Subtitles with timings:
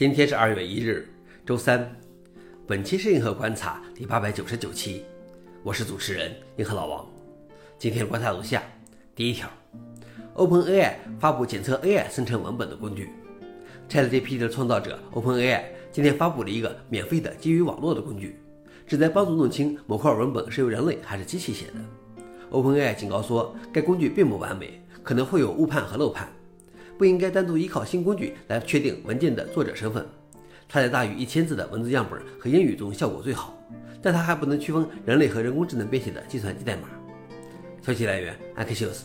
[0.00, 1.06] 今天是二月一日，
[1.44, 1.94] 周三。
[2.66, 5.02] 本期是银河观察第八百九十九期，
[5.62, 7.06] 我是主持人银河老王。
[7.78, 8.62] 今天观察如下：
[9.14, 9.46] 第一条
[10.36, 13.10] ，OpenAI 发布检测 AI 生成文本的工具。
[13.90, 18.40] ChatGPT 的创造者 OpenAI 今天发布了一个免费的基于网络的工具，
[18.86, 22.22] 旨在帮助弄清某块文本是由人类还是机器写的。
[22.50, 26.26] OpenAI 警告说，该工具并不完美，可能会有误判和漏判。
[27.00, 30.06] 不应该单独依靠新工具来确定文件的作者身份。
[30.68, 33.58] 它在大于一千字的文字样本和英语中效果最好，
[34.02, 36.82] 但它还不能区分人类和人工智能编写的计算机代码。
[37.80, 38.98] 消息来源：Axios。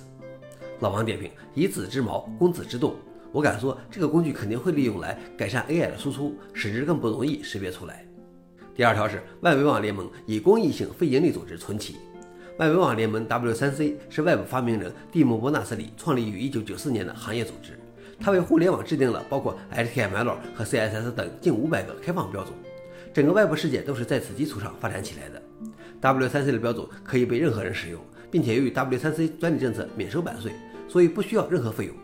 [0.81, 2.91] 老王点评：以子之矛攻子之盾。
[3.31, 8.05] 我敢说，这个工具肯定会利用来改善 AI 的输出，使之更不容易识别出来。
[8.75, 11.95] 第二条是外围网联盟以公益性非营利组织存起。
[12.57, 17.79] 外围网联盟 W3C 是 Web 发明人蒂姆·伯纳斯里创立于1994年的行业组织。
[18.19, 22.53] 它为互联网制定了包括 HTML 和 CSS 等近五百个开放标准，
[23.13, 25.41] 整个外部世界都是在此基础上发展起来的。
[26.01, 30.51] W3C 的标准可以被任何人使用，并且由于 W3C 专利政策免收版税，
[30.87, 31.95] 所以不需要任何费用。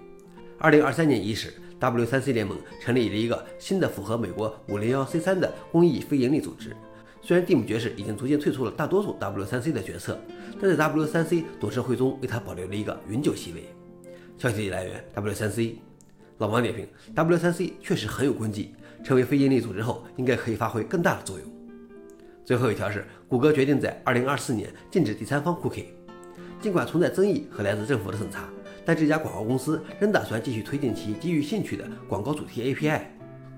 [0.57, 6.75] 二零二三年伊始，W3C 联盟成立了一个新的符合美国五零幺 C 三的公益非营利组织。
[7.21, 10.19] 虽然蒂姆爵士已经逐渐退出了大多数 W3C 的决策，
[10.59, 13.65] 但在 W3C 董事会中为他保留了一个永久席位。
[14.37, 15.90] 消息来源：W3C。
[16.41, 21.47] 老王点评：W3C 确实很有功绩，成为非营利组织后，应该可以发挥更大的作用。
[22.43, 25.85] 最后一条是，谷歌决定在2024年禁止第三方 cookie。
[26.59, 28.49] 尽管存在争议和来自政府的审查，
[28.83, 33.01] 但这家广告公司仍打算继续推进其基于兴趣的广告主题 API。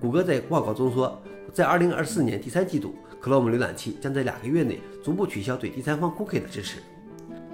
[0.02, 1.24] 谷歌在报告中说，
[1.54, 6.80] 在2024年第三季度，Chrome 浏览器将在两个月内逐步取消对第三方 cookie 的支持。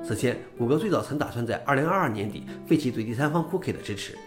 [0.03, 4.17] 此前，谷歌最早曾打算在2022年底废弃对第三方 cookie 的支持。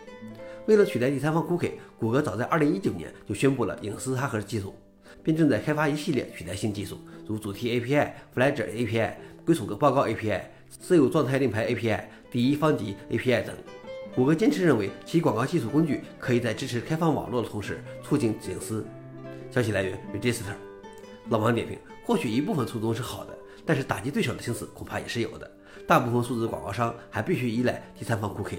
[0.67, 4.75] 为了取代第三方 cookie，谷歌早在2019年就宣布了隐私沙盒技术，
[5.23, 9.13] 并正在开发一系列取代性技术，如主题 API、Flash API、
[9.45, 13.55] 归属报告 API、私有状态令牌 API、第一方级 API 等。
[14.15, 18.87] 谷歌坚持认为，其广告技术工具可以在支持开放网络的同时促进隐私。
[19.51, 20.55] 消息来源：Register。
[21.31, 25.51] 老王点评：或许一部分初衷是好的，但是打击对手的心思恐怕也是有的。
[25.89, 28.59] 大部分数字广告商还必须依赖第三方 cookie。